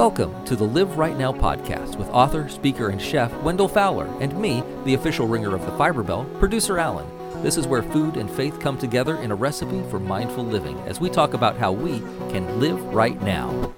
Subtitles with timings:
[0.00, 4.34] Welcome to the Live Right Now podcast with author, speaker, and chef Wendell Fowler, and
[4.40, 7.06] me, the official ringer of the Fiber Bell, producer Alan.
[7.42, 11.00] This is where food and faith come together in a recipe for mindful living as
[11.00, 11.98] we talk about how we
[12.30, 13.74] can live right now.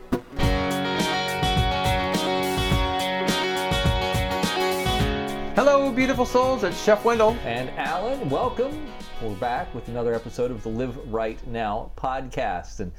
[5.56, 6.62] Hello, beautiful souls.
[6.62, 7.36] It's Chef Wendell.
[7.44, 8.86] And Alan, welcome.
[9.20, 12.78] We're back with another episode of the Live Right Now podcast.
[12.78, 12.92] And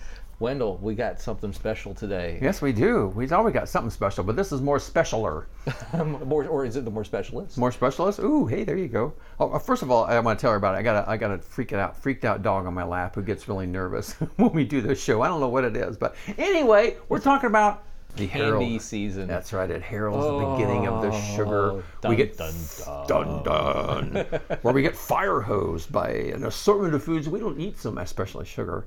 [0.43, 2.37] Wendell, we got something special today.
[2.41, 3.07] Yes, we do.
[3.15, 5.45] We've always got something special, but this is more specialer.
[6.27, 7.57] more, or is it the more specialist?
[7.57, 8.19] More specialist?
[8.19, 9.13] Ooh, hey, there you go.
[9.39, 11.31] Oh, uh, first of all, I want to tell everybody I got a, I got
[11.31, 14.65] a freaked out, freaked out dog on my lap who gets really nervous when we
[14.65, 15.21] do this show.
[15.21, 17.85] I don't know what it is, but anyway, we're talking about
[18.17, 19.27] the candy season.
[19.29, 19.71] That's right.
[19.71, 21.85] It heralds oh, the beginning of the sugar.
[22.01, 22.53] Dun, we get dun
[23.07, 24.25] dun dun, dun
[24.61, 27.29] where we get fire hosed by an assortment of foods.
[27.29, 28.85] We don't eat some, especially sugar,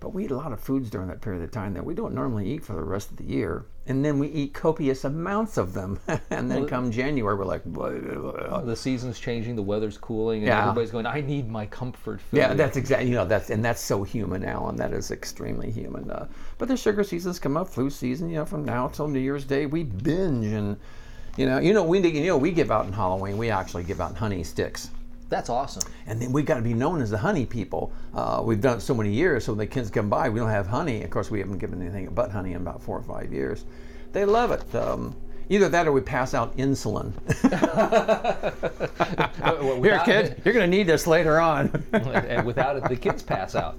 [0.00, 2.14] but we eat a lot of foods during that period of time that we don't
[2.14, 3.64] normally eat for the rest of the year.
[3.86, 5.98] And then we eat copious amounts of them.
[6.08, 8.60] and then well, come January, we're like, blah, blah, blah.
[8.60, 10.60] the season's changing, the weather's cooling, and yeah.
[10.62, 12.36] everybody's going, I need my comfort food.
[12.36, 14.76] Yeah, that's exactly, you know, that's, and that's so human, Alan.
[14.76, 16.10] That is extremely human.
[16.10, 16.28] Uh,
[16.58, 19.44] but the sugar seasons come up, flu season, you know, from now till New Year's
[19.44, 20.76] Day, we binge and,
[21.36, 24.00] you know, you know, we, you know, we give out in Halloween, we actually give
[24.00, 24.90] out honey sticks.
[25.34, 25.82] That's awesome.
[26.06, 27.90] And then we've got to be known as the honey people.
[28.14, 30.48] Uh, we've done it so many years, so when the kids come by, we don't
[30.48, 31.02] have honey.
[31.02, 33.64] Of course, we haven't given anything but honey in about four or five years.
[34.12, 34.72] They love it.
[34.76, 35.16] Um,
[35.48, 37.12] either that or we pass out insulin.
[39.82, 41.84] Here, kid, you're going to need this later on.
[41.92, 43.76] and without it, the kids pass out.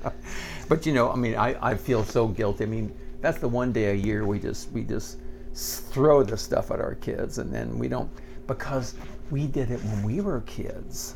[0.70, 2.64] but you know, I mean, I, I feel so guilty.
[2.64, 5.18] I mean, that's the one day a year we just we just
[5.52, 8.10] throw this stuff at our kids, and then we don't
[8.48, 8.94] because
[9.30, 11.14] we did it when we were kids.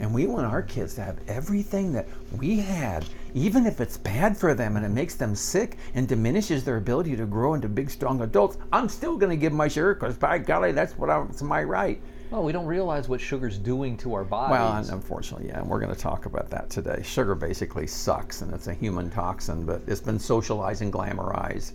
[0.00, 4.34] And we want our kids to have everything that we had, even if it's bad
[4.34, 7.90] for them and it makes them sick and diminishes their ability to grow into big,
[7.90, 8.56] strong adults.
[8.72, 11.62] I'm still going to give my sugar because, by golly, that's what I, it's my
[11.62, 12.00] right.
[12.30, 14.88] Well, we don't realize what sugar's doing to our bodies.
[14.88, 17.02] Well, unfortunately, yeah, and we're going to talk about that today.
[17.04, 21.72] Sugar basically sucks, and it's a human toxin, but it's been socialized and glamorized.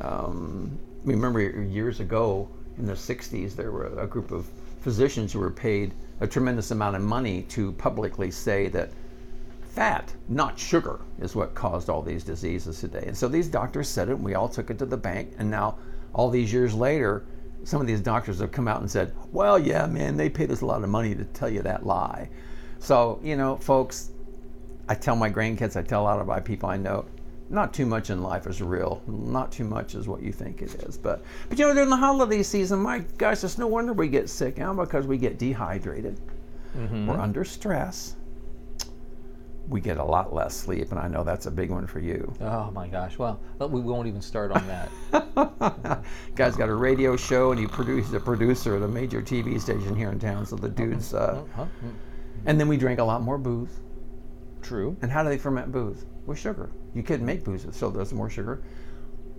[0.00, 4.46] Um, remember years ago in the 60s, there were a group of
[4.80, 8.90] physicians who were paid a tremendous amount of money to publicly say that
[9.76, 13.04] fat, not sugar, is what caused all these diseases today.
[13.06, 15.34] And so these doctors said it, and we all took it to the bank.
[15.38, 15.76] And now,
[16.14, 17.24] all these years later,
[17.64, 20.62] some of these doctors have come out and said, well, yeah, man, they paid us
[20.62, 22.30] a lot of money to tell you that lie.
[22.78, 24.12] So, you know, folks,
[24.88, 27.04] I tell my grandkids, I tell a lot of my people I know,
[27.48, 29.02] not too much in life is real.
[29.06, 30.96] Not too much is what you think it is.
[30.96, 34.28] But but you know during the holiday season, my gosh, it's no wonder we get
[34.28, 36.20] sick now because we get dehydrated.
[36.76, 37.06] Mm-hmm.
[37.06, 38.16] We're under stress.
[39.68, 42.32] We get a lot less sleep, and I know that's a big one for you.
[42.40, 43.18] Oh my gosh!
[43.18, 46.04] Well, we won't even start on that.
[46.36, 49.96] Guy's got a radio show, and he produces a producer at a major TV station
[49.96, 50.46] here in town.
[50.46, 51.66] So the dude's, uh, uh-huh.
[52.44, 53.80] and then we drink a lot more booze.
[54.66, 54.96] True.
[55.02, 56.04] And how do they ferment booze?
[56.26, 56.70] With sugar.
[56.94, 58.62] You can make booze, with so there's more sugar.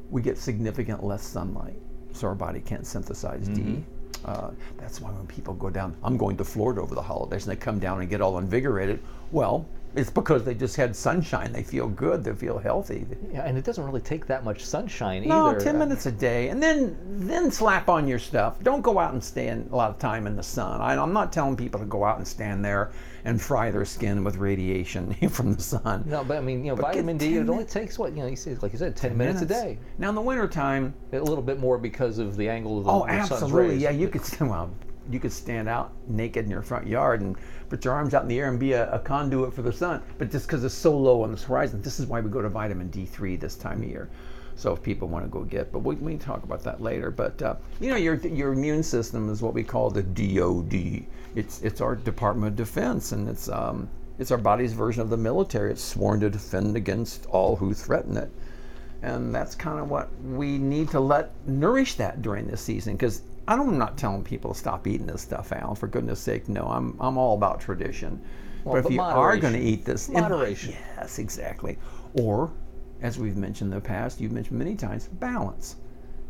[0.09, 1.75] We get significant less sunlight,
[2.13, 3.75] so our body can't synthesize mm-hmm.
[3.75, 3.83] D.
[4.23, 7.51] Uh, that's why when people go down, I'm going to Florida over the holidays, and
[7.51, 9.01] they come down and get all invigorated.
[9.31, 9.67] Well,
[9.97, 11.51] it's because they just had sunshine.
[11.51, 12.23] They feel good.
[12.23, 13.05] They feel healthy.
[13.31, 15.57] Yeah, and it doesn't really take that much sunshine no, either.
[15.57, 18.61] No, ten minutes a day, and then then slap on your stuff.
[18.61, 20.81] Don't go out and stand a lot of time in the sun.
[20.81, 22.91] I, am not telling people to go out and stand there
[23.25, 26.03] and fry their skin with radiation from the sun.
[26.05, 27.35] No, but I mean, you know, but vitamin D.
[27.35, 28.27] It only takes what you know.
[28.27, 29.79] You see, like you said, ten, 10 minutes, minutes, a day.
[29.97, 33.05] Now in the wintertime, a little bit more because of the angle of the, oh,
[33.05, 33.77] the absolutely.
[33.77, 34.21] Yeah, you could.
[34.47, 34.69] Well,
[35.09, 37.35] you could stand out naked in your front yard and
[37.69, 40.01] put your arms out in the air and be a, a conduit for the sun.
[40.17, 42.49] But just because it's so low on the horizon, this is why we go to
[42.49, 44.09] vitamin D3 this time of year.
[44.57, 47.11] So if people want to go get, but we, we can talk about that later.
[47.11, 51.05] But uh, you know, your your immune system is what we call the DoD.
[51.35, 53.87] It's it's our Department of Defense, and it's um,
[54.17, 55.71] it's our body's version of the military.
[55.71, 58.31] It's sworn to defend against all who threaten it,
[59.03, 63.21] and that's kind of what we need to let nourish that during this season because
[63.47, 65.75] I'm not telling people to stop eating this stuff, Al.
[65.75, 66.63] For goodness sake, no.
[66.63, 68.21] I'm I'm all about tradition.
[68.63, 70.73] Well, but if but you are going to eat this, moderation.
[70.73, 71.77] In, yes, exactly.
[72.13, 72.51] Or,
[73.01, 75.77] as we've mentioned in the past, you've mentioned many times, balance.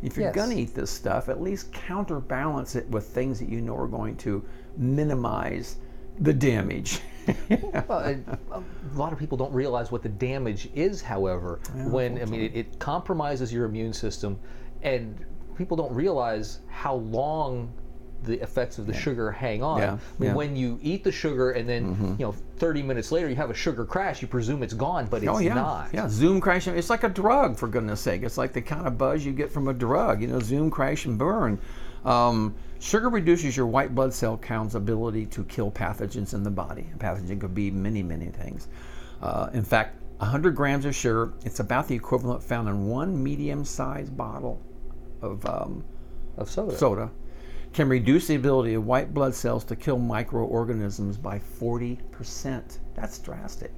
[0.02, 0.34] If you're yes.
[0.34, 3.88] going to eat this stuff, at least counterbalance it with things that you know are
[3.88, 4.44] going to
[4.76, 5.78] minimize
[6.20, 7.00] the damage.
[7.88, 8.16] well,
[8.52, 11.02] um, a lot of people don't realize what the damage is.
[11.02, 14.38] However, yeah, when I mean, it, it compromises your immune system,
[14.82, 15.26] and
[15.58, 17.72] people don't realize how long
[18.24, 19.78] the effects of the sugar hang on.
[19.78, 20.26] Yeah, I mean, yeah.
[20.28, 20.36] Mm-hmm.
[20.36, 23.54] when you eat the sugar and then you know 30 minutes later you have a
[23.54, 25.88] sugar crash, you presume it's gone, but it's Oh yeah, not.
[25.92, 26.08] yeah.
[26.08, 26.66] Zoom crash.
[26.66, 28.22] It's like a drug, for goodness sake.
[28.22, 30.20] It's like the kind of buzz you get from a drug.
[30.22, 31.60] You know, zoom crash and burn.
[32.04, 36.86] Um, sugar reduces your white blood cell count's ability to kill pathogens in the body.
[36.94, 38.68] A pathogen could be many, many things.
[39.22, 44.16] Uh, in fact, 100 grams of sugar, it's about the equivalent found in one medium-sized
[44.16, 44.60] bottle
[45.22, 45.84] of um,
[46.36, 46.76] Of soda.
[46.76, 47.10] soda
[47.72, 52.78] can reduce the ability of white blood cells to kill microorganisms by 40%.
[52.94, 53.72] That's drastic.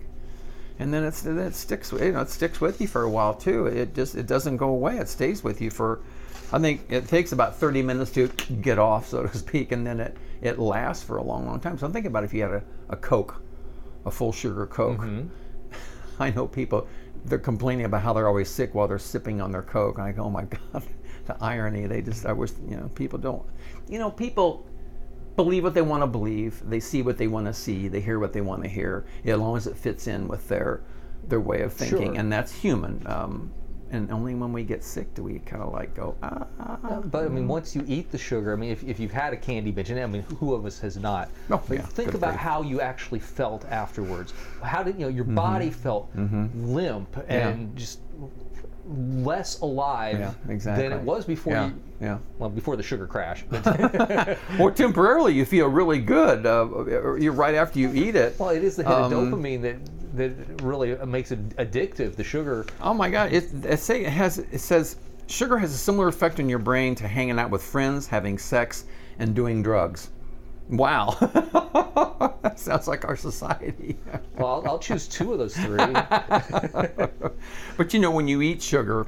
[0.78, 3.66] And then it's, it sticks, you know, it sticks with you for a while too.
[3.66, 4.96] It just it doesn't go away.
[4.98, 6.00] It stays with you for,
[6.52, 8.28] I think it takes about 30 minutes to
[8.62, 11.76] get off, so to speak, and then it, it lasts for a long, long time.
[11.76, 13.42] So I'm thinking about if you had a, a Coke,
[14.06, 15.00] a full sugar Coke.
[16.18, 16.86] I know people,
[17.26, 19.98] they're complaining about how they're always sick while they're sipping on their Coke.
[19.98, 20.82] And I go, oh my God,
[21.26, 21.86] the irony.
[21.86, 23.42] They just, I wish, you know, people don't,
[23.88, 24.66] you know, people
[25.36, 26.62] believe what they want to believe.
[26.68, 27.88] They see what they want to see.
[27.88, 30.82] They hear what they want to hear, as long as it fits in with their,
[31.28, 32.12] their way of thinking.
[32.12, 32.18] Sure.
[32.20, 33.02] And that's human.
[33.06, 33.52] Um,
[33.92, 36.46] and only when we get sick do we kind of like go, ah.
[37.06, 39.36] But I mean, once you eat the sugar, I mean, if, if you've had a
[39.36, 41.28] candy binge, and I mean, who of us has not?
[41.50, 44.32] Oh, but yeah, think about how you actually felt afterwards.
[44.62, 45.34] How did you know your Mm-hmm.
[45.34, 46.08] body felt
[46.54, 47.98] limp and just
[48.90, 50.88] less alive Yeah, exactly.
[50.88, 51.74] than it was before Yeah, you.
[52.00, 52.18] yeah.
[52.38, 53.44] Well, before the sugar crash.
[54.58, 56.46] Or temporarily you feel really good.
[56.46, 58.38] Uh, you're right after you eat it.
[58.38, 59.76] well, it is the hit Um, of dopamine that
[60.16, 62.16] that really makes it addictive.
[62.16, 62.66] The sugar.
[62.82, 63.32] Oh my God!
[63.32, 64.38] It, it say it has.
[64.38, 64.96] It says
[65.28, 68.86] sugar has a similar effect on your brain to hanging out with friends, having sex,
[69.20, 70.10] and doing drugs.
[70.68, 71.10] Wow,
[72.42, 73.98] that sounds like our society.
[74.36, 75.76] Well, I'll, I'll choose two of those three.
[77.76, 79.06] but you know, when you eat sugar,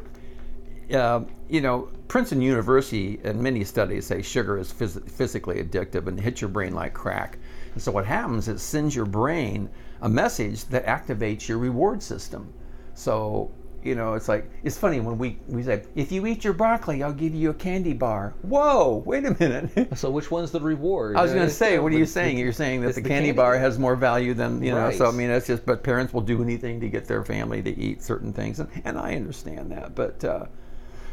[0.93, 6.21] uh, you know, Princeton University and many studies say sugar is phys- physically addictive and
[6.21, 7.39] hits your brain like crack.
[7.73, 9.71] And so what happens is it sends your brain
[10.03, 12.53] a message that activates your reward system.
[12.93, 13.51] So
[13.84, 17.02] you know, it's like it's funny when we we say, if you eat your broccoli,
[17.02, 18.34] I'll give you a candy bar.
[18.43, 19.88] Whoa, wait a minute.
[19.99, 21.17] so which one's the reward?
[21.17, 22.38] I was going to say, what are you saying?
[22.38, 23.32] You're saying that the candy, candy.
[23.32, 24.90] bar has more value than you know.
[24.90, 25.67] So I mean, that's just.
[25.67, 28.99] But parents will do anything to get their family to eat certain things, and, and
[28.99, 29.94] I understand that.
[29.94, 30.46] But uh,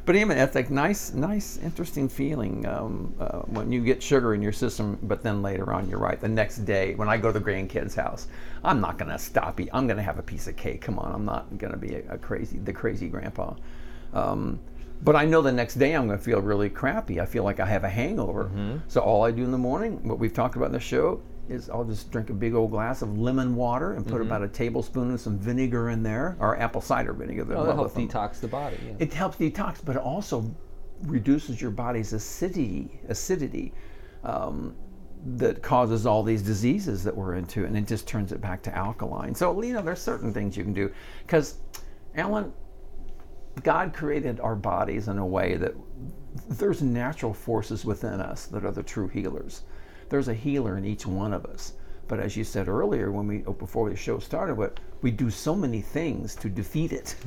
[0.06, 4.42] but even that's like nice, nice, interesting feeling um, uh, when you get sugar in
[4.42, 4.98] your system.
[5.04, 6.20] But then later on, you're right.
[6.20, 8.28] The next day, when I go to the grandkids' house,
[8.64, 9.70] I'm not going to stop eat.
[9.74, 10.82] I'm going to have a piece of cake.
[10.82, 13.54] Come on, I'm not going to be a, a crazy, the crazy grandpa.
[14.14, 14.60] Um,
[15.02, 17.22] but I know the next day I'm going to feel really crappy.
[17.22, 18.52] I feel like I have a hangover.
[18.88, 21.70] So all I do in the morning, what we've talked about in the show, is
[21.70, 25.12] I'll just drink a big old glass of lemon water and put about a tablespoon
[25.12, 27.46] of some vinegar in there, or apple cider vinegar.
[27.56, 28.78] Oh, that helps detox the body.
[28.86, 28.94] yeah.
[29.00, 30.54] It helps detox, but it also
[31.04, 33.74] reduces your body's acidity, acidity
[34.24, 34.76] um,
[35.38, 38.76] that causes all these diseases that we're into, and it just turns it back to
[38.76, 39.34] alkaline.
[39.36, 40.92] So you know, there's certain things you can do
[41.26, 41.58] because,
[42.16, 42.54] Alan,
[43.64, 45.74] God created our bodies in a way that
[46.48, 49.64] there's natural forces within us that are the true healers.
[50.10, 51.74] There's a healer in each one of us.
[52.08, 55.30] But as you said earlier, when we oh, before the show started, what we do
[55.30, 57.16] so many things to defeat it.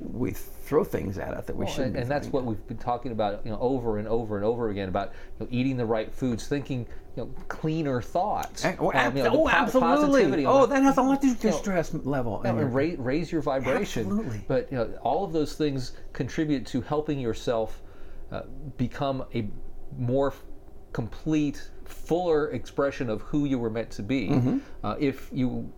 [0.00, 1.88] We throw things at it that we Well, shouldn't.
[1.94, 4.70] and, and that's what we've been talking about, you know, over and over and over
[4.70, 6.86] again about you know, eating the right foods, thinking,
[7.16, 8.64] you know, cleaner thoughts.
[8.64, 10.46] Eh, Oh, um, you know, oh, po- absolutely.
[10.46, 12.40] Oh, that has a lot to do with your stress level.
[12.44, 14.06] And and raise, raise your vibration.
[14.06, 14.40] Absolutely.
[14.48, 17.82] But you know, all of those things contribute to helping yourself
[18.32, 18.44] uh,
[18.78, 19.50] become a
[19.98, 20.32] more
[20.92, 24.28] complete, fuller expression of who you were meant to be.
[24.28, 24.58] Mm-hmm.
[24.84, 25.72] Uh, if you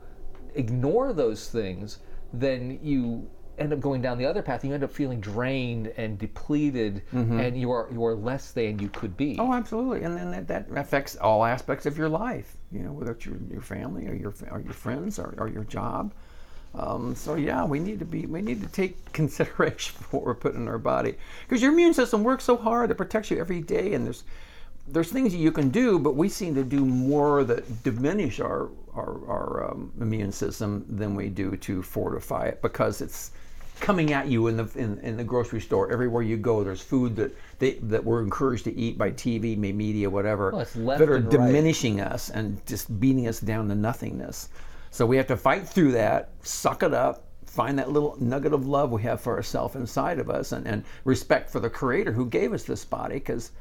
[0.55, 1.99] ignore those things,
[2.33, 3.29] then you
[3.59, 4.65] end up going down the other path.
[4.65, 7.03] You end up feeling drained and depleted,
[7.41, 9.33] and you are you are less than you could be.
[9.33, 9.41] Mm-hmm.
[9.41, 12.57] Oh, absolutely, and then that, that affects all aspects of your life.
[12.71, 15.65] You know, whether it's your, your family or your or your friends or, or your
[15.65, 16.13] job.
[16.75, 20.35] Um, so yeah, we need to be we need to take consideration for what we're
[20.35, 21.17] putting in our body
[21.47, 24.25] because your immune system works so hard it protects you every day, and there's
[24.87, 28.71] there's things that you can do, but we seem to do more that diminish our
[28.95, 33.31] our, our um, immune system than we do to fortify it because it's
[33.81, 36.63] coming at you in the in, in the grocery store everywhere you go.
[36.63, 41.09] There's food that they that we're encouraged to eat by TV, media, whatever, Well, that
[41.09, 41.31] are and right.
[41.31, 44.51] diminishing us and just beating us down to nothingness.
[44.91, 48.67] So we have to fight through that, suck it up, find that little nugget of
[48.67, 52.27] love we have for ourselves inside of us, and, and respect for the Creator who
[52.27, 53.15] gave us this body.
[53.15, 53.53] Because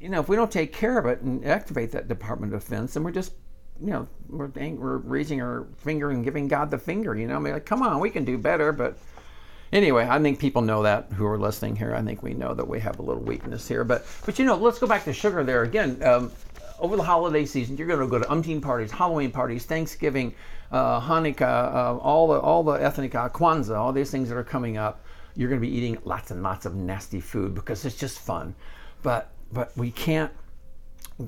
[0.00, 2.94] you know, if we don't take care of it and activate that Department of Defense,
[2.94, 3.32] then we're just,
[3.80, 7.16] you know, we're, we're raising our finger and giving God the finger.
[7.16, 8.72] You know, I mean, like, come on, we can do better.
[8.72, 8.98] But
[9.72, 11.94] anyway, I think people know that who are listening here.
[11.94, 13.84] I think we know that we have a little weakness here.
[13.84, 16.02] But but you know, let's go back to sugar there again.
[16.02, 16.30] Um,
[16.78, 20.34] over the holiday season, you're going to go to umpteen parties, Halloween parties, Thanksgiving,
[20.70, 24.44] uh, Hanukkah, uh, all the all the ethnic uh, Kwanzaa, all these things that are
[24.44, 25.04] coming up.
[25.34, 28.54] You're going to be eating lots and lots of nasty food because it's just fun.
[29.02, 30.32] But but we can't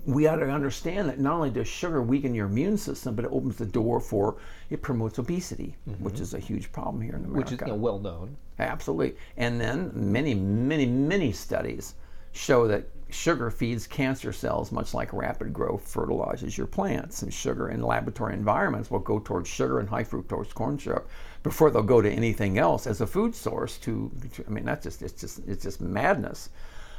[0.04, 3.30] we ought to understand that not only does sugar weaken your immune system, but it
[3.32, 4.36] opens the door for
[4.68, 6.04] it promotes obesity, mm-hmm.
[6.04, 7.38] which is a huge problem here in America.
[7.38, 8.36] Which is you know, well known.
[8.58, 9.16] Absolutely.
[9.36, 11.94] And then many, many, many studies
[12.32, 17.22] show that sugar feeds cancer cells much like rapid growth fertilizes your plants.
[17.22, 21.08] And sugar in laboratory environments will go towards sugar and high fructose corn syrup
[21.42, 23.78] before they'll go to anything else as a food source.
[23.78, 26.50] To, to I mean, that's just it's just it's just madness.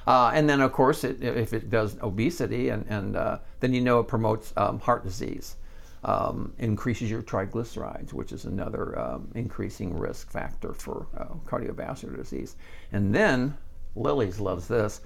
[0.10, 3.80] Uh, and then, of course, it, if it does obesity, and, and uh, then you
[3.80, 5.56] know it promotes um, heart disease,
[6.04, 12.56] um, increases your triglycerides, which is another um, increasing risk factor for uh, cardiovascular disease.
[12.92, 13.56] And then,
[13.96, 15.02] Lily's loves this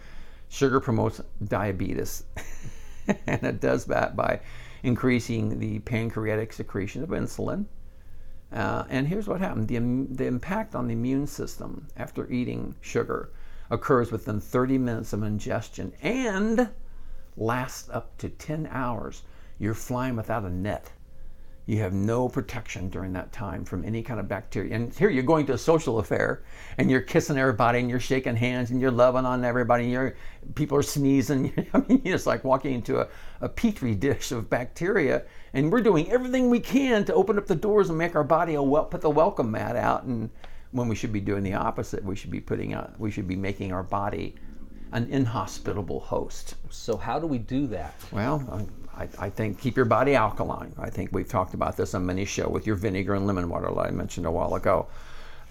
[0.47, 1.19] sugar promotes
[1.49, 2.23] diabetes.
[3.27, 4.39] and it does that by
[4.83, 7.65] increasing the pancreatic secretion of insulin.
[8.53, 9.79] Uh, and here's what happened the,
[10.15, 13.31] the impact on the immune system after eating sugar
[13.73, 16.69] occurs within 30 minutes of ingestion and
[17.35, 19.23] lasts up to 10 hours.
[19.57, 20.91] You're flying without a net.
[21.65, 24.75] You have no protection during that time from any kind of bacteria.
[24.75, 26.43] And here you're going to a social affair
[26.77, 30.15] and you're kissing everybody and you're shaking hands and you're loving on everybody and you're,
[30.55, 31.53] people are sneezing.
[31.73, 33.07] I mean, it's like walking into a,
[33.39, 35.23] a petri dish of bacteria.
[35.53, 38.55] And we're doing everything we can to open up the doors and make our body
[38.55, 40.29] a well, put the welcome mat out and
[40.73, 42.03] when we should be doing the opposite.
[42.03, 44.35] We should be putting out, we should be making our body
[44.91, 46.55] an inhospitable host.
[46.69, 47.95] So how do we do that?
[48.11, 50.73] Well, um, I, I, think keep your body alkaline.
[50.77, 53.69] I think we've talked about this on many show with your vinegar and lemon water,
[53.69, 54.87] like I mentioned a while ago,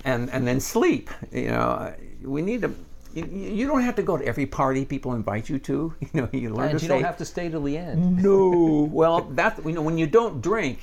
[0.04, 1.10] and and then sleep.
[1.32, 2.72] You know, we need to.
[3.14, 5.94] You, you don't have to go to every party people invite you to.
[6.00, 6.84] You know, you learn and to.
[6.84, 8.22] you don't have to stay till the end.
[8.22, 8.88] No.
[8.92, 10.78] well, that you know when you don't drink,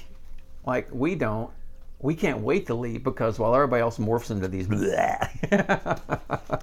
[0.66, 1.50] like we don't,
[2.02, 4.68] we can't wait to leave because while everybody else morphs into these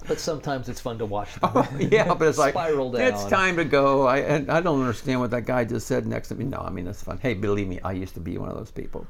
[0.09, 1.50] but sometimes it's fun to watch them.
[1.55, 3.02] Oh, yeah but it's like spiral down.
[3.02, 4.07] it's time to go.
[4.07, 6.45] I, I don't understand what that guy just said next to me.
[6.45, 7.19] No i mean it's fun.
[7.19, 9.07] Hey believe me i used to be one of those people.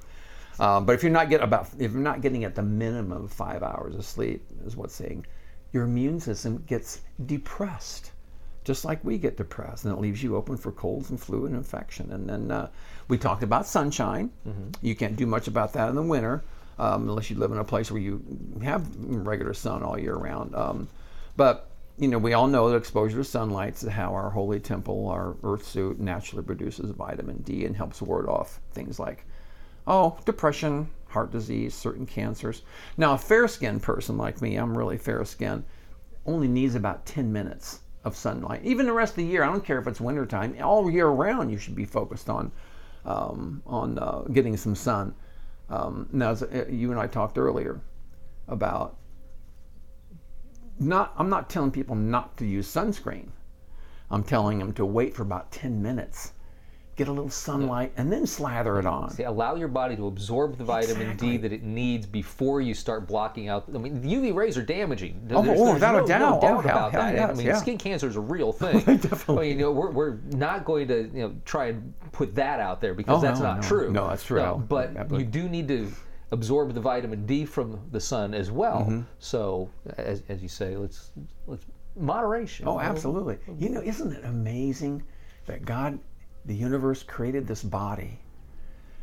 [0.58, 3.32] Um, but if you're not getting about if you're not getting at the minimum of
[3.32, 5.26] five hours of sleep is what's saying
[5.72, 8.12] your immune system gets depressed
[8.66, 11.54] just like we get depressed, and it leaves you open for colds and flu and
[11.54, 12.10] infection.
[12.10, 12.68] And then uh,
[13.08, 14.30] we talked about sunshine.
[14.46, 14.70] Mm-hmm.
[14.82, 16.42] You can't do much about that in the winter
[16.78, 18.22] um, unless you live in a place where you
[18.62, 20.54] have regular sun all year round.
[20.54, 20.88] Um,
[21.36, 25.08] but you know, we all know that exposure to sunlight is how our holy temple,
[25.08, 29.24] our earth suit, naturally produces vitamin D and helps ward off things like,
[29.86, 32.62] oh, depression, heart disease, certain cancers.
[32.98, 35.64] Now, a fair skinned person like me, I'm really fair skinned,
[36.26, 38.60] only needs about 10 minutes of sunlight.
[38.62, 41.50] Even the rest of the year, I don't care if it's wintertime, all year round
[41.50, 42.52] you should be focused on
[43.06, 45.14] um, on uh, getting some sun.
[45.70, 47.80] Um, now, uh, you and I talked earlier
[48.48, 48.96] about
[50.78, 51.14] not.
[51.16, 53.28] I'm not telling people not to use sunscreen.
[54.10, 56.32] I'm telling them to wait for about 10 minutes
[56.96, 59.10] get a little sunlight, and then slather it on.
[59.10, 61.32] See, allow your body to absorb the vitamin exactly.
[61.32, 63.64] D that it needs before you start blocking out.
[63.72, 65.28] I mean, the UV rays are damaging.
[65.30, 67.14] Oh, there's, oh, there's without no, a doubt, no doubt oh, about hell, that.
[67.14, 67.56] Yes, I mean, yeah.
[67.58, 68.80] skin cancer is a real thing.
[68.80, 69.36] Definitely.
[69.36, 72.60] I mean, you know, we're, we're not going to you know try and put that
[72.60, 73.68] out there because oh, that's no, not no.
[73.68, 73.92] true.
[73.92, 74.64] No, that's true.
[74.66, 75.92] But you do need to
[76.32, 78.80] absorb the vitamin D from the sun as well.
[78.80, 79.02] Mm-hmm.
[79.18, 81.10] So, as, as you say, let's
[81.46, 82.66] let's moderation.
[82.66, 83.36] Oh, absolutely.
[83.58, 85.02] You know, isn't it amazing
[85.46, 85.98] that God
[86.46, 88.18] the universe created this body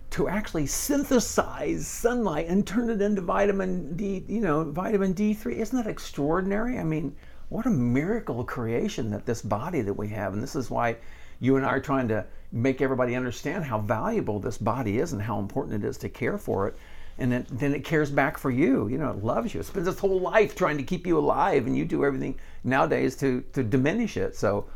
[0.10, 5.54] to actually synthesize sunlight and turn it into vitamin D, you know, vitamin D3.
[5.58, 6.78] Isn't that extraordinary?
[6.78, 7.16] I mean,
[7.50, 10.34] what a miracle creation that this body that we have.
[10.34, 10.98] And this is why
[11.40, 15.22] you and I are trying to make everybody understand how valuable this body is and
[15.22, 16.78] how important it is to care for it.
[17.18, 18.88] And it, then it cares back for you.
[18.88, 19.60] You know, it loves you.
[19.60, 23.16] It spends its whole life trying to keep you alive, and you do everything nowadays
[23.18, 24.36] to, to diminish it.
[24.36, 24.68] So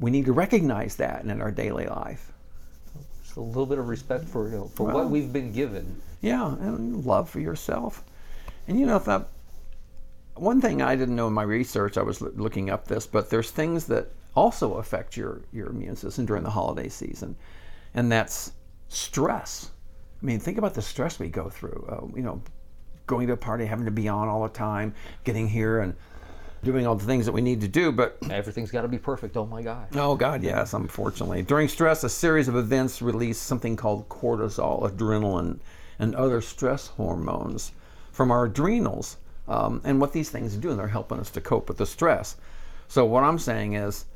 [0.00, 2.32] we need to recognize that in our daily life.
[3.22, 6.00] Just a little bit of respect for you know, for well, what we've been given.
[6.20, 8.04] Yeah, and love for yourself.
[8.68, 9.08] And you know, if
[10.34, 13.50] one thing I didn't know in my research, I was looking up this, but there's
[13.50, 17.36] things that also affect your your immune system during the holiday season,
[17.94, 18.52] and that's
[18.88, 19.70] stress.
[20.22, 21.86] I mean, think about the stress we go through.
[21.88, 22.42] Uh, you know,
[23.06, 25.94] going to a party, having to be on all the time, getting here and
[26.62, 29.36] doing all the things that we need to do, but everything's got to be perfect.
[29.36, 29.88] Oh my God.
[29.94, 30.74] Oh God, yes.
[30.74, 35.58] Unfortunately, during stress, a series of events release something called cortisol, adrenaline,
[35.98, 37.72] and other stress hormones
[38.12, 41.68] from our adrenals, um, and what these things do, and they're helping us to cope
[41.68, 42.36] with the stress.
[42.88, 44.06] So what I'm saying is,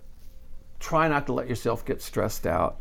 [0.79, 2.79] try not to let yourself get stressed out.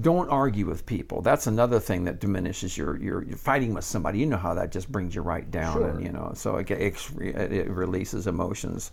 [0.00, 1.20] Don't argue with people.
[1.20, 4.20] That's another thing that diminishes your your you're fighting with somebody.
[4.20, 5.88] You know how that just brings you right down, Sure.
[5.88, 6.96] and you know so it, it,
[7.52, 8.92] it releases emotions.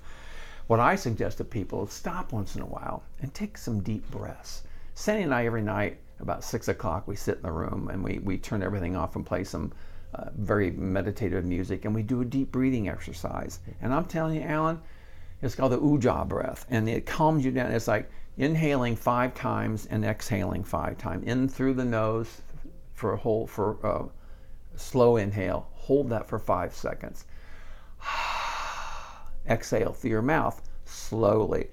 [0.68, 4.10] What I suggest to people is stop once in a while and take some deep
[4.12, 4.64] breaths.
[4.94, 8.20] Sandy and I every night about six o'clock we sit in the room and we
[8.20, 9.72] we turn everything off and play some
[10.16, 13.60] uh, very meditative music and we do a deep breathing exercise.
[13.82, 14.82] And I'm telling you, Alan,
[15.42, 17.72] it's called the Ujjayi breath, and it calms you down.
[17.72, 21.26] It's like inhaling five times and exhaling five times.
[21.26, 22.42] In through the nose
[22.94, 24.08] for a whole for uh,
[24.76, 25.68] slow inhale.
[25.74, 27.26] Hold that for five seconds.
[29.48, 31.68] Exhale through your mouth slowly.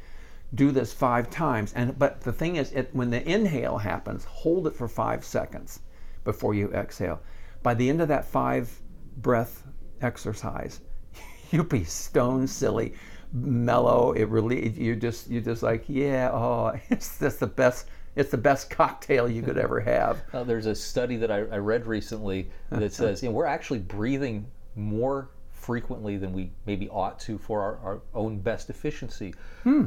[0.55, 4.67] Do this five times, and but the thing is, it, when the inhale happens, hold
[4.67, 5.81] it for five seconds
[6.25, 7.21] before you exhale.
[7.63, 8.71] By the end of that five
[9.17, 9.65] breath
[10.01, 10.81] exercise,
[11.51, 12.95] you'll be stone silly,
[13.33, 14.13] mellow.
[14.13, 18.39] It really you're just you're just like yeah oh it's just the best it's the
[18.39, 20.23] best cocktail you could ever have.
[20.33, 23.79] Uh, there's a study that I, I read recently that says you know, we're actually
[23.81, 29.35] breathing more frequently than we maybe ought to for our, our own best efficiency.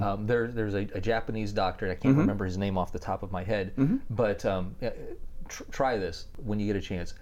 [0.04, 3.00] Um, there, there's a, a Japanese doctor, and I can't remember his name off the
[3.00, 3.74] top of my head,
[4.10, 4.76] but um,
[5.48, 7.14] tr- try this when you get a chance.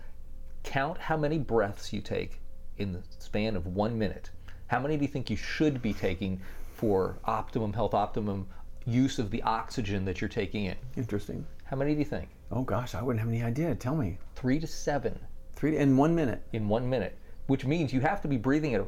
[0.64, 2.40] Count how many breaths you take
[2.78, 4.32] in the span of one minute.
[4.68, 6.40] How many do you think you should be taking
[6.76, 8.48] for optimum health, optimum
[8.86, 10.76] use of the oxygen that you're taking in?
[10.96, 11.46] Interesting.
[11.66, 12.30] How many do you think?
[12.52, 13.74] Oh gosh, I wouldn't have any idea.
[13.76, 14.18] Tell me.
[14.36, 15.18] Three to seven
[15.56, 16.42] Three to, in one minute.
[16.54, 18.86] in one minute, which means you have to be breathing at a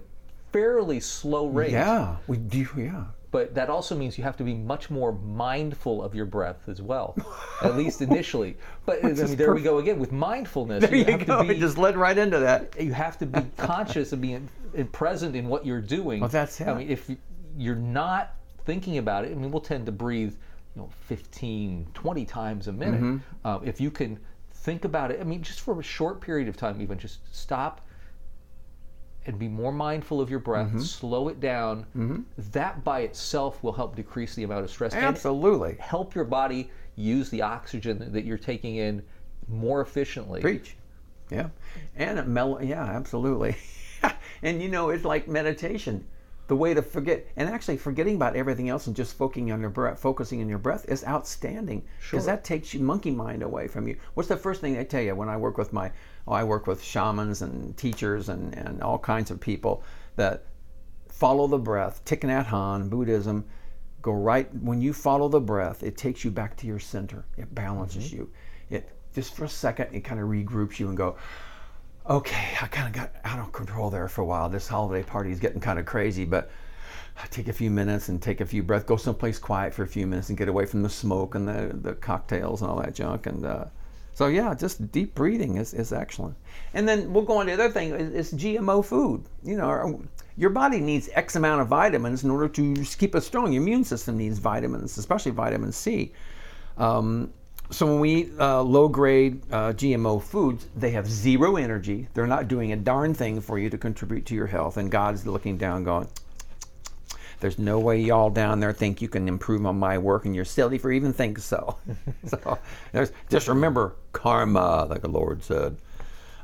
[0.51, 1.71] fairly slow rate.
[1.71, 2.67] Yeah, we do.
[2.77, 3.05] Yeah.
[3.31, 6.81] But that also means you have to be much more mindful of your breath as
[6.81, 7.15] well,
[7.61, 8.57] at least initially.
[8.85, 10.81] But I mean, there we go again with mindfulness.
[10.81, 11.41] There you, have go.
[11.43, 12.73] to be it just led right into that.
[12.79, 14.49] you have to be conscious of being
[14.91, 16.21] present in what you're doing.
[16.21, 17.11] Well, that's I mean, if
[17.55, 20.33] you're not thinking about it, I mean, we'll tend to breathe,
[20.75, 23.01] you know, 15, 20 times a minute.
[23.01, 23.47] Mm-hmm.
[23.47, 24.19] Um, if you can
[24.53, 27.85] think about it, I mean, just for a short period of time, even just stop
[29.25, 30.79] and be more mindful of your breath, Mm-hmm.
[30.79, 31.85] slow it down.
[32.51, 35.75] That by itself will help decrease the amount of stress Absolutely.
[35.79, 39.03] help your body use the oxygen that you're taking in
[39.47, 40.41] more efficiently.
[40.41, 40.75] Preach.
[41.29, 41.49] Yeah.
[41.95, 43.55] And it mel- yeah, absolutely.
[44.41, 46.05] and you know, it's like meditation.
[46.49, 49.69] The way to forget, and actually forgetting about everything else and just focusing on your
[49.69, 52.33] breath, focusing on your breath is outstanding because Sure.
[52.33, 53.95] that takes you monkey mind away from you.
[54.15, 55.91] What's the first thing i tell you when I work with my,
[56.27, 59.83] oh, I work with shamans and teachers and, and all kinds of people
[60.15, 60.43] that
[61.07, 63.45] follow the breath, Thich Nhat Hanh, Buddhism,
[64.01, 67.25] go right when you follow the breath, it takes you back to your center.
[67.37, 68.17] It balances mm-hmm.
[68.17, 68.31] you.
[68.69, 71.15] It just for a second, it kind of regroups you and go,
[72.09, 74.49] okay, I kind of got out of control there for a while.
[74.49, 76.49] This holiday party is getting kind of crazy, but
[77.21, 79.87] I take a few minutes and take a few breaths, go someplace quiet for a
[79.87, 82.95] few minutes and get away from the smoke and the, the cocktails and all that
[82.95, 83.27] junk.
[83.27, 83.65] And uh,
[84.13, 86.35] so, yeah, just deep breathing is, is excellent.
[86.73, 89.23] And then we'll go on to the other thing is GMO food.
[89.43, 89.99] You know, our-
[90.35, 93.51] your body needs X amount of vitamins in order to keep us strong.
[93.51, 96.13] Your immune system needs vitamins, especially vitamin C.
[96.77, 97.33] Um,
[97.71, 102.07] so when we eat uh, low-grade uh, GMO foods, they have zero energy.
[102.13, 105.27] They're not doing a darn thing for you to contribute to your health, and God's
[105.27, 106.07] looking down, going,
[107.39, 110.45] "There's no way y'all down there think you can improve on my work, and you're
[110.45, 111.77] silly for even think so."
[112.25, 112.57] so
[112.91, 115.77] there's, just remember karma, like the Lord said.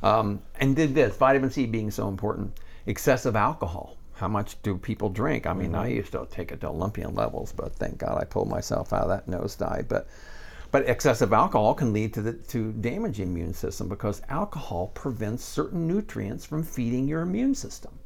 [0.03, 3.97] Um, and did this vitamin C being so important, excessive alcohol.
[4.13, 5.47] How much do people drink?
[5.47, 8.47] I mean, I used to take it to Olympian levels, but thank God I pulled
[8.47, 9.87] myself out of that nosedive.
[9.89, 10.07] But
[10.75, 15.41] but excessive alcohol can lead to the, to damage the immune system because alcohol prevents
[15.41, 17.97] certain nutrients from feeding your immune system.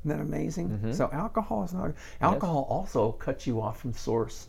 [0.00, 0.70] Isn't that amazing?
[0.70, 0.90] Mm-hmm.
[0.90, 1.92] So alcohol is not.
[2.20, 4.48] Alcohol also cuts you off from source.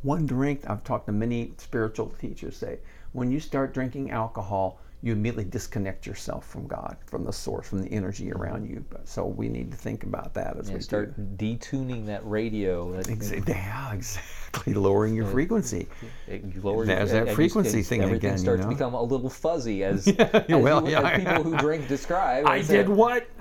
[0.00, 0.62] One drink.
[0.70, 2.78] I've talked to many spiritual teachers say
[3.12, 7.80] when you start drinking alcohol, you immediately disconnect yourself from God, from the source, from
[7.82, 8.84] the energy around you.
[9.04, 11.46] So we need to think about that as we start do.
[11.56, 12.92] detuning that radio.
[13.00, 14.74] That, Yeah, exactly.
[14.74, 15.88] Lowering your frequency.
[16.28, 18.68] it- you lower There's your- that frequency thing everything again, you starts know?
[18.68, 22.46] to become a little fuzzy as, as, well, you- yeah, as people who drink describe.
[22.46, 23.26] I did what?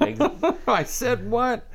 [0.66, 1.66] I said what?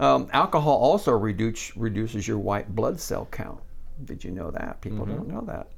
[0.00, 3.60] Um, alcohol also reduce, reduces your white blood cell count.
[4.06, 4.80] Did you know that?
[4.80, 5.68] People don't know that.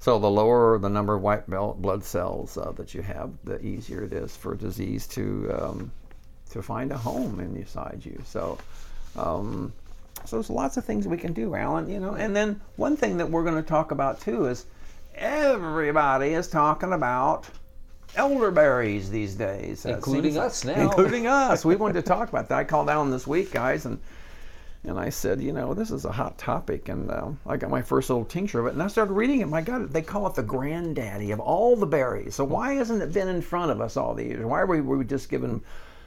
[0.00, 4.02] So the lower the number of white blood cells uh, that you have, the easier
[4.02, 5.92] it is for disease to um,
[6.50, 8.20] to find a home inside you.
[8.24, 8.58] So.
[9.16, 9.72] Um,
[10.26, 11.88] so there's lots of things we can do, Alan.
[11.88, 14.66] You know, and then one thing that we're going to talk about too is
[15.14, 17.46] everybody is talking about
[18.16, 20.80] elderberries these days, uh, Including seems- us now.
[20.80, 21.64] Including us.
[21.64, 22.58] We wanted to talk about that.
[22.58, 23.98] I called Alan this week, guys, and
[24.84, 27.82] and I said, you know, this is a hot topic, and uh, I got my
[27.82, 29.48] first little tincture of it, and I started reading it.
[29.48, 32.34] My God, they call it the granddaddy of all the berries.
[32.34, 34.44] So why hasn't it been in front of us all these years?
[34.44, 35.60] Why are we, were we just given,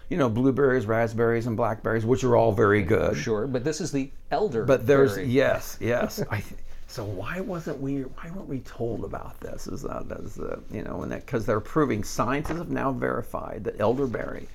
[0.09, 3.15] you know, blueberries, raspberries, and blackberries, which are all very good?
[3.15, 4.65] Sure, but this is the elder.
[4.65, 5.27] But there's berry.
[5.27, 6.23] yes, yes.
[6.31, 6.43] I,
[6.87, 8.01] so why wasn't we?
[8.01, 9.67] Why weren't we told about this?
[9.67, 13.63] Is that as uh, you know, and that because they're proving scientists have now verified
[13.65, 14.47] that elderberry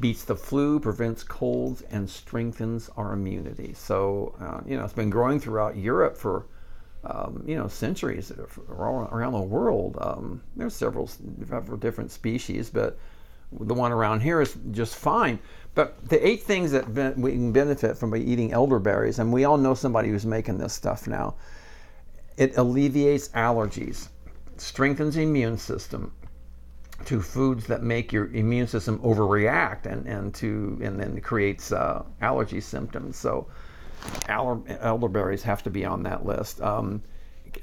[0.00, 3.74] beats the flu, prevents colds, and strengthens our immunity.
[3.74, 6.46] So uh, you know, it's been growing throughout Europe for.
[7.02, 8.30] Um, you know, centuries
[8.68, 9.96] around the world.
[10.02, 12.98] Um, there's several, several different species, but
[13.58, 15.38] the one around here is just fine.
[15.74, 19.56] But the eight things that we can benefit from by eating elderberries, and we all
[19.56, 21.36] know somebody who's making this stuff now.
[22.36, 24.08] It alleviates allergies,
[24.56, 26.12] strengthens the immune system
[27.06, 32.04] to foods that make your immune system overreact, and, and to and then creates uh,
[32.20, 33.16] allergy symptoms.
[33.16, 33.46] So,
[34.28, 36.60] elderberries have to be on that list.
[36.60, 37.02] Um,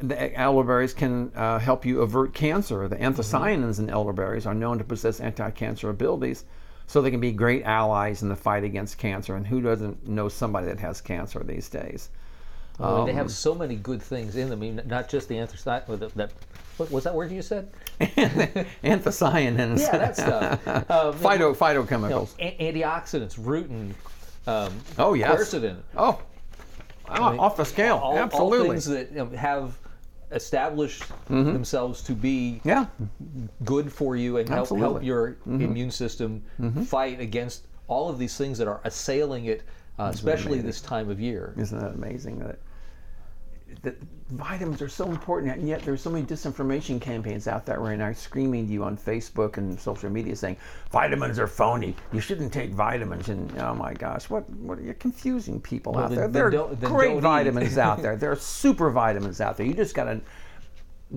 [0.02, 2.88] the elderberries can uh, help you avert cancer.
[2.88, 6.44] The anthocyanins in elderberries are known to possess anti-cancer abilities,
[6.88, 9.36] so they can be great allies in the fight against cancer.
[9.36, 12.10] And who doesn't know somebody that has cancer these days?
[12.80, 14.60] Well, they Um, have so many good things in them.
[14.60, 15.88] I mean, not just the anthracite.
[15.88, 16.32] That, that
[16.78, 17.70] what was that word you said?
[18.84, 19.80] Anthocyanins.
[19.80, 20.68] Yeah, that stuff.
[20.90, 22.36] Um, Phyto, you know, phytochemicals.
[22.40, 23.94] a- antioxidants, rutin,
[24.46, 25.40] um, oh yes.
[25.40, 25.78] quercetin.
[25.98, 26.22] Oh,
[27.10, 27.96] oh, off the scale.
[27.98, 28.70] All, all Absolutely.
[28.70, 29.78] things that you know, have
[30.32, 32.86] established themselves to be yeah.
[33.64, 35.08] good for you and help, help Absolutely.
[35.10, 35.62] Mm-hmm.
[35.62, 36.44] your immune system
[36.86, 39.64] fight against all of these things that are assailing it,
[40.00, 41.54] uh, especially this time of year.
[41.58, 42.60] Isn't that amazing that
[43.84, 43.96] that
[44.30, 48.12] vitamins are so important, and yet there's so many disinformation campaigns out there right now
[48.14, 50.58] screaming to you on Facebook and social media saying
[50.92, 51.96] vitamins are phony.
[52.12, 53.30] You shouldn't take vitamins.
[53.30, 56.50] And oh my gosh, what what are you confusing people out then- there?
[56.50, 58.16] There are great vitamins out there.
[58.16, 59.66] There are super vitamins out there.
[59.66, 60.22] You just gotta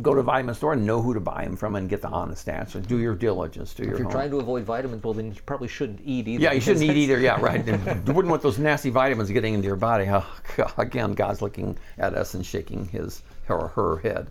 [0.02, 2.08] go to a vitamin store and know who to buy them from and get the
[2.08, 2.80] honest answer.
[2.80, 3.74] Do your diligence.
[3.74, 4.12] Do your If you're homework.
[4.22, 6.42] trying to avoid vitamins, well, then you probably shouldn't eat either.
[6.44, 7.18] Yeah, you shouldn't eat either.
[7.18, 7.66] Yeah, right.
[7.66, 10.06] you wouldn't want those nasty vitamins getting into your body.
[10.08, 10.24] Oh,
[10.56, 10.72] God.
[10.78, 14.30] Again, God's looking at us and shaking his or her head.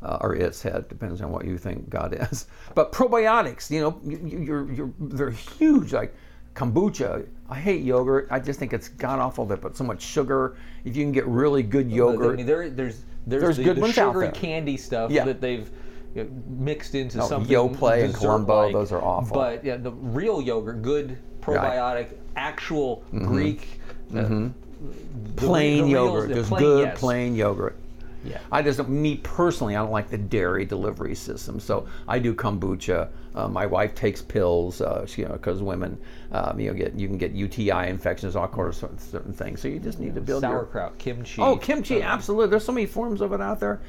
[0.00, 2.46] Uh, or its head, depends on what you think God is.
[2.76, 5.92] But probiotics, you know, you, you- you're, you're, they're huge.
[5.92, 6.14] Like
[6.54, 8.28] kombucha, I hate yogurt.
[8.30, 9.44] I just think it's god awful.
[9.44, 10.56] They put so much sugar.
[10.84, 13.76] If you can get really good I yogurt, mean, there, there's there's, There's the, good
[13.76, 14.30] the ones out there.
[14.32, 15.24] candy stuff Yeah.
[15.26, 15.70] that they've
[16.14, 17.54] you know, mixed into Oh, something.
[17.54, 18.14] Yoplait and.
[18.14, 19.34] Colombo, those are awful.
[19.36, 23.80] But yeah, the real yogurt, good probiotic, actual Greek.
[24.10, 25.34] uh, the Mm-hmm.
[25.36, 26.98] plain the real- yogurt, the just plain- good yes.
[27.00, 27.76] plain yogurt.
[28.24, 28.40] Yeah.
[28.50, 31.60] I just me personally, I don't like the dairy delivery system.
[31.60, 33.08] So I do kombucha.
[33.34, 35.98] Uh, my wife takes pills, uh, she, you know, because women,
[36.32, 39.60] um, you know, get you can get UTI infections, all sorts of certain things.
[39.60, 41.40] So you just need to build your sauerkraut, kimchi.
[41.40, 42.48] Oh, kimchi, uh, absolutely.
[42.48, 43.80] There's so many forms of it out there.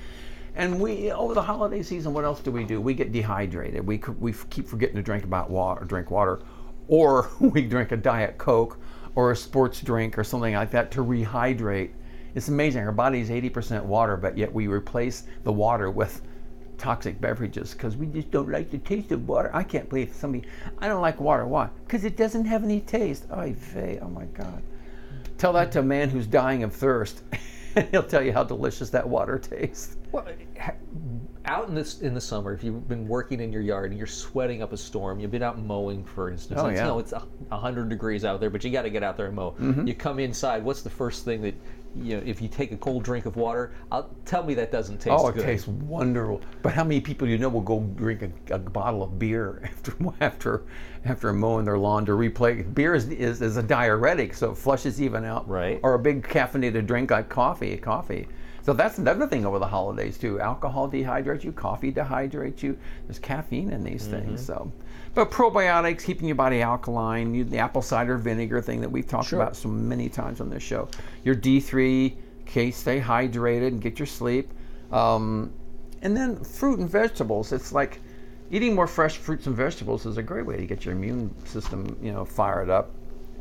[0.55, 2.81] And we over the holiday season, what else do we do?
[2.81, 3.85] We get dehydrated.
[3.85, 6.41] We we keep forgetting to drink about water, drink water,
[6.87, 8.77] or we drink a diet coke
[9.15, 11.91] or a sports drink or something like that to rehydrate.
[12.35, 12.83] It's amazing.
[12.83, 16.21] Our body is 80% water, but yet we replace the water with
[16.77, 19.51] toxic beverages because we just don't like the taste of water.
[19.53, 20.47] I can't believe somebody.
[20.79, 21.45] I don't like water.
[21.45, 21.69] Why?
[21.85, 23.25] Because it doesn't have any taste.
[23.35, 23.99] Oy vey.
[24.01, 24.63] Oh my God.
[25.37, 27.21] Tell that to a man who's dying of thirst.
[27.75, 29.97] and He'll tell you how delicious that water tastes.
[30.11, 30.25] Well,
[31.45, 34.07] out in this in the summer, if you've been working in your yard and you're
[34.07, 36.59] sweating up a storm, you've been out mowing, for instance.
[36.61, 36.85] Oh, it's, yeah.
[36.85, 39.35] Know, it's a hundred degrees out there, but you got to get out there and
[39.35, 39.51] mow.
[39.59, 39.87] Mm-hmm.
[39.87, 40.63] You come inside.
[40.63, 41.55] What's the first thing that
[41.95, 42.23] you know?
[42.25, 45.25] If you take a cold drink of water, I'll tell me that doesn't taste good.
[45.25, 45.45] Oh, it good.
[45.45, 46.41] tastes wonderful.
[46.61, 49.93] But how many people you know will go drink a, a bottle of beer after
[50.21, 50.63] after
[51.05, 52.73] after mowing their lawn to replay?
[52.73, 55.47] Beer is, is, is a diuretic, so it flushes even out.
[55.47, 55.79] Right.
[55.83, 57.77] Or a big caffeinated drink like coffee.
[57.77, 58.27] Coffee.
[58.61, 60.39] So that's another thing over the holidays too.
[60.39, 61.51] Alcohol dehydrates you.
[61.51, 62.77] Coffee dehydrates you.
[63.07, 64.27] There's caffeine in these Mm-hmm.
[64.27, 64.45] things.
[64.45, 64.71] So,
[65.13, 67.33] but probiotics, keeping your body alkaline.
[67.33, 69.41] You, the apple cider vinegar thing that we've talked Sure.
[69.41, 70.87] about so many times on this show.
[71.23, 74.51] Your D3, okay, stay hydrated and get your sleep.
[74.91, 75.51] Um,
[76.01, 77.51] and then fruit and vegetables.
[77.51, 77.99] It's like
[78.51, 81.97] eating more fresh fruits and vegetables is a great way to get your immune system,
[82.01, 82.91] you know, fired up,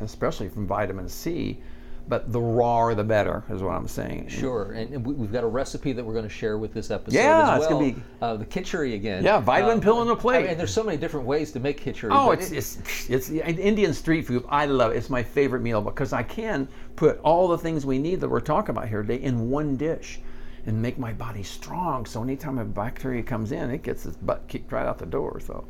[0.00, 1.60] especially from vitamin C.
[2.08, 4.28] But the raw the better, is what I'm saying.
[4.28, 6.90] Sure, and and we- we've got a recipe that we're going to share with this
[6.90, 9.22] episode Yeah, as it's gonna be- uh, the kitchery again.
[9.22, 10.36] Yeah, vitamin pill on a plate.
[10.38, 12.10] I mean, and there's so many different ways to make kitchery.
[12.12, 14.44] Oh, but it's, it's it's Indian street food.
[14.48, 14.96] I love it.
[14.96, 16.66] It's my favorite meal because I can
[16.96, 20.20] put all the things we need that we're talking about here today in one dish.
[20.66, 22.04] and make my body strong.
[22.04, 25.40] So anytime a bacteria comes in, it gets its butt kicked right out the door.
[25.40, 25.64] So.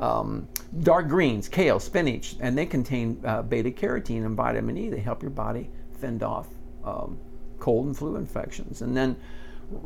[0.00, 0.48] Um,
[0.80, 4.88] dark greens, kale, spinach, and they contain uh, beta carotene and vitamin E.
[4.90, 6.48] They help your body fend off
[6.84, 7.18] um,
[7.58, 8.82] cold and flu infections.
[8.82, 9.16] And then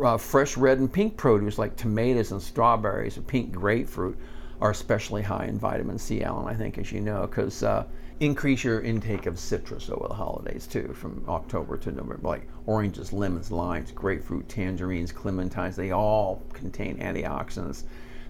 [0.03, 4.19] uh, fresh red and pink produce like tomatoes and strawberries or pink grapefruit
[4.61, 7.87] are especially high in vitamin C, Alan, I think, as you know, because uh,
[8.21, 13.13] increase your intake of citrus over the holidays too, from October to November, like oranges,
[13.13, 17.85] lemons, limes, grapefruit, tangerines, clementines, they all contain antioxidants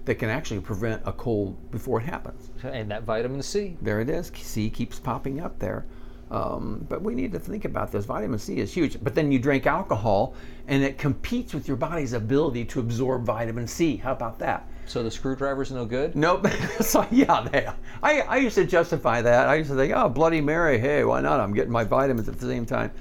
[0.05, 2.49] that can actually prevent a cold before it happens.
[2.63, 3.77] And that vitamin C.
[3.81, 4.31] There it is.
[4.35, 5.85] C keeps popping up there.
[6.31, 8.05] Um, but we need to think about this.
[8.05, 9.03] Vitamin C is huge.
[9.03, 10.33] But then you drink alcohol,
[10.67, 13.97] and it competes with your body's ability to absorb vitamin C.
[13.97, 14.67] How about that?
[14.85, 16.15] So the screwdriver's no good?
[16.15, 16.47] Nope.
[16.79, 17.67] so yeah, they,
[18.01, 19.49] I, I used to justify that.
[19.49, 21.39] I used to think, oh, Bloody Mary, hey, why not?
[21.39, 22.91] I'm getting my vitamins at the same time.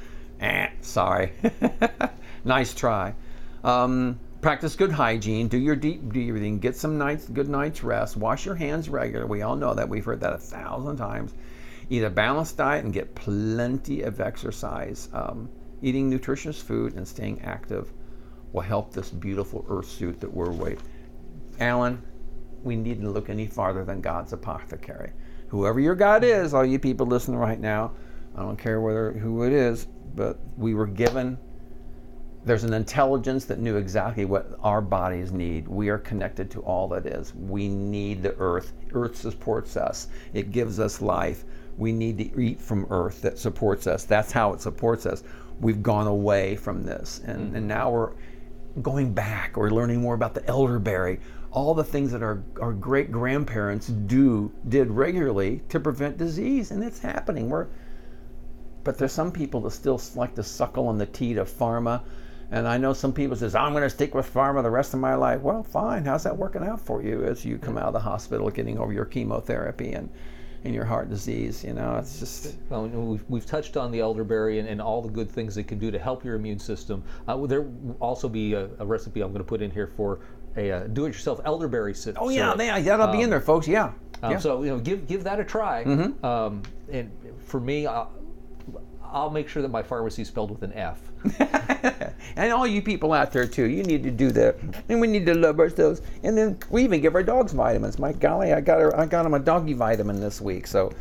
[0.40, 1.32] Eh, sorry.
[2.44, 3.14] nice try.
[3.62, 5.48] Um, practice good hygiene.
[5.48, 6.58] Do your deep breathing.
[6.58, 8.16] Get some nights, good night's rest.
[8.16, 9.28] Wash your hands regularly.
[9.28, 9.88] We all know that.
[9.88, 11.34] We've heard that a thousand times.
[11.90, 15.08] Eat a balanced diet and get plenty of exercise.
[15.12, 15.50] Um,
[15.82, 17.92] eating nutritious food and staying active
[18.52, 20.84] will help this beautiful earth suit that we're waiting.
[21.58, 22.02] Alan,
[22.62, 25.12] we needn't look any farther than God's apothecary.
[25.48, 27.92] Whoever your God is, all you people listening right now,
[28.36, 31.38] I don't care whether who it is, but we were given
[32.44, 35.68] there's an intelligence that knew exactly what our bodies need.
[35.68, 37.34] We are connected to all that is.
[37.34, 38.72] We need the earth.
[38.92, 40.08] Earth supports us.
[40.32, 41.44] It gives us life.
[41.76, 44.04] We need to eat from earth that supports us.
[44.04, 45.22] That's how it supports us.
[45.60, 47.20] We've gone away from this.
[47.26, 47.56] And, mm-hmm.
[47.56, 48.12] and now we're
[48.80, 49.56] going back.
[49.56, 51.20] We're learning more about the elderberry.
[51.52, 56.70] All the things that our, our great grandparents do did regularly to prevent disease.
[56.70, 57.50] And it's happening.
[57.50, 57.66] We're
[58.82, 62.02] but there's some people that still like to suckle on the teat of pharma
[62.52, 65.00] and I know some people says, I'm going to stick with pharma the rest of
[65.00, 65.40] my life.
[65.40, 66.04] Well, fine.
[66.04, 68.92] How's that working out for you as you come out of the hospital getting over
[68.92, 70.08] your chemotherapy and,
[70.64, 71.62] and your heart disease?
[71.62, 72.56] You know, it's just.
[72.68, 75.78] Well, we've, we've touched on the elderberry and, and all the good things it can
[75.78, 77.04] do to help your immune system.
[77.28, 80.18] Uh, there will also be a, a, recipe I'm going to put in here for
[80.56, 82.18] a uh, do-it-yourself elderberry syrup.
[82.20, 83.68] Oh yeah, they, that'll um, be in um, there, folks.
[83.68, 83.92] Yeah.
[84.24, 84.38] Um, yeah.
[84.38, 85.84] So you know, give give that a try.
[85.84, 86.26] Mm-hmm.
[86.26, 87.12] Um, and
[87.44, 88.10] for me, I'll,
[89.04, 91.09] I'll make sure that my pharmacy is spelled with an F.
[92.36, 94.56] and all you people out there too, you need to do that.
[94.88, 96.02] And we need to love ourselves.
[96.22, 97.98] And then we even give our dogs vitamins.
[97.98, 100.66] My golly, I got her, I got him a doggy vitamin this week.
[100.66, 100.92] So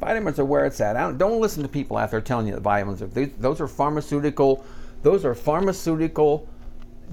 [0.00, 0.94] vitamins are where it's at.
[0.94, 3.06] Don't, don't, listen to people out there telling you that vitamins are.
[3.06, 4.64] those are pharmaceutical.
[5.02, 6.48] Those are pharmaceutical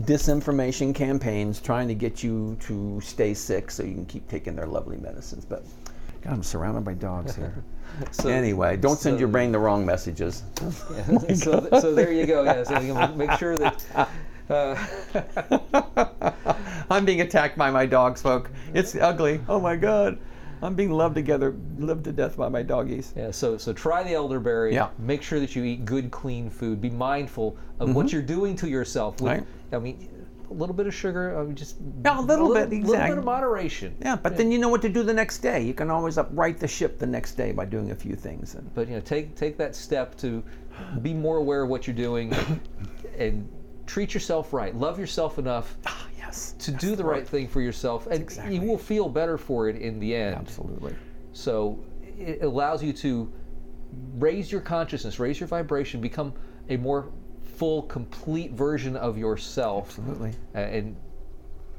[0.04, 4.67] disinformation campaigns trying to get you to stay sick so you can keep taking their
[4.67, 5.45] lovely medicines.
[5.45, 5.63] But
[6.21, 7.63] God, I'm surrounded by dogs here.
[8.12, 10.43] so, anyway, don't send your brain the wrong messages.
[10.91, 12.43] Yeah, oh so, so, there you go.
[12.43, 13.86] Yeah, so you make sure that.
[14.49, 14.75] Uh,
[16.89, 18.51] I'm being attacked by my dogs, folk.
[18.73, 19.39] It's ugly.
[19.47, 20.19] Oh my God.
[20.62, 23.13] I'm being loved together, loved to death by my doggies.
[23.15, 24.73] Yeah, so so try the elderberry.
[24.73, 24.89] Yeah.
[24.99, 26.81] Make sure that you eat good, clean food.
[26.81, 27.95] Be mindful of mm-hmm.
[27.95, 29.19] what you're doing to yourself.
[29.21, 29.43] With, right.
[29.71, 30.10] I mean,
[30.51, 32.91] a little bit of sugar, I just yeah, a little, a little bit, exactly.
[32.91, 33.95] little bit of moderation.
[34.01, 34.37] Yeah, but yeah.
[34.39, 35.63] then you know what to do the next day.
[35.63, 38.55] You can always upright the ship the next day by doing a few things.
[38.55, 40.43] And, but you know, take take that step to
[41.01, 42.33] be more aware of what you're doing,
[43.17, 43.47] and
[43.85, 44.75] treat yourself right.
[44.75, 45.77] Love yourself enough.
[45.85, 48.55] Ah, yes, to do the right thing for yourself, and exactly.
[48.55, 50.35] you will feel better for it in the end.
[50.35, 50.95] Absolutely.
[51.31, 51.79] So
[52.19, 53.31] it allows you to
[54.17, 56.33] raise your consciousness, raise your vibration, become
[56.69, 57.11] a more
[57.43, 59.89] full, complete version of yourself.
[59.89, 60.34] Absolutely.
[60.54, 60.95] and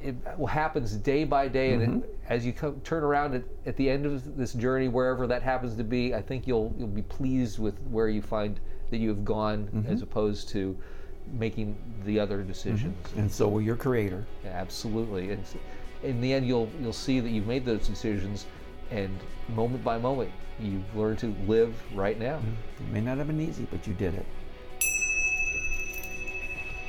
[0.03, 0.17] it
[0.49, 1.83] happens day by day, mm-hmm.
[1.83, 2.33] and it, mm-hmm.
[2.33, 5.77] as you come, turn around at, at the end of this journey, wherever that happens
[5.77, 8.59] to be, I think you'll you'll be pleased with where you find
[8.91, 9.93] that you have gone, mm-hmm.
[9.93, 10.77] as opposed to
[11.33, 12.97] making the other decisions.
[13.09, 13.21] Mm-hmm.
[13.21, 14.27] And so will your Creator.
[14.45, 15.31] Yeah, absolutely.
[15.31, 15.45] And
[16.03, 18.47] in the end, you'll you'll see that you've made those decisions,
[18.91, 19.17] and
[19.49, 22.39] moment by moment, you've learned to live right now.
[22.39, 22.85] Mm-hmm.
[22.85, 24.27] It may not have been easy, but you did it.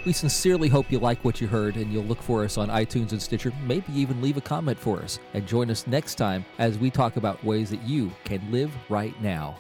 [0.05, 3.11] We sincerely hope you like what you heard and you'll look for us on iTunes
[3.11, 5.19] and Stitcher, maybe even leave a comment for us.
[5.33, 9.19] And join us next time as we talk about ways that you can live right
[9.21, 9.55] now.